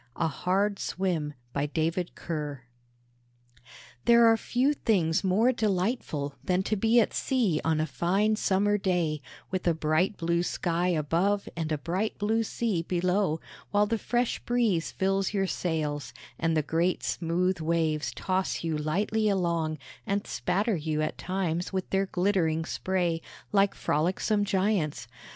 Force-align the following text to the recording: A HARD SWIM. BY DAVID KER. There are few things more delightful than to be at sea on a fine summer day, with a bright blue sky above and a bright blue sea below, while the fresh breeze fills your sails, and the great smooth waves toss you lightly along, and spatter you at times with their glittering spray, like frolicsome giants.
A 0.15 0.27
HARD 0.27 0.79
SWIM. 0.79 1.35
BY 1.53 1.65
DAVID 1.67 2.15
KER. 2.15 2.63
There 4.05 4.25
are 4.25 4.35
few 4.35 4.73
things 4.73 5.23
more 5.23 5.51
delightful 5.51 6.33
than 6.43 6.63
to 6.63 6.75
be 6.75 6.99
at 6.99 7.13
sea 7.13 7.61
on 7.63 7.79
a 7.79 7.85
fine 7.85 8.35
summer 8.35 8.79
day, 8.79 9.21
with 9.51 9.67
a 9.67 9.75
bright 9.75 10.17
blue 10.17 10.41
sky 10.41 10.87
above 10.87 11.47
and 11.55 11.71
a 11.71 11.77
bright 11.77 12.17
blue 12.17 12.41
sea 12.41 12.81
below, 12.81 13.41
while 13.69 13.85
the 13.85 13.99
fresh 13.99 14.39
breeze 14.39 14.91
fills 14.91 15.35
your 15.35 15.45
sails, 15.45 16.15
and 16.39 16.57
the 16.57 16.63
great 16.63 17.03
smooth 17.03 17.59
waves 17.59 18.11
toss 18.11 18.63
you 18.63 18.75
lightly 18.79 19.29
along, 19.29 19.77
and 20.07 20.25
spatter 20.25 20.75
you 20.75 21.03
at 21.03 21.19
times 21.19 21.71
with 21.71 21.87
their 21.91 22.07
glittering 22.07 22.65
spray, 22.65 23.21
like 23.51 23.75
frolicsome 23.75 24.45
giants. 24.45 25.07